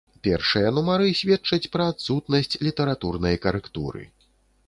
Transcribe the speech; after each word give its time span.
Першыя 0.25 0.69
нумары 0.77 1.09
сведчаць 1.19 1.69
пра 1.75 1.85
адсутнасць 1.91 2.59
літаратурнай 2.67 3.35
карэктуры. 3.45 4.01